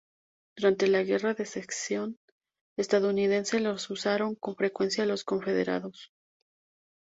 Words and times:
Durante 0.57 0.87
la 0.87 1.03
Guerra 1.03 1.35
de 1.35 1.45
Secesión 1.45 2.17
estadounidense 2.75 3.59
los 3.59 3.87
usaron 3.91 4.33
con 4.33 4.55
frecuencia 4.55 5.05
los 5.05 5.23
confederados. 5.23 6.11